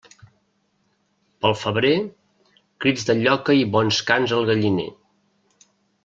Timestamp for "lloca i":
3.23-3.67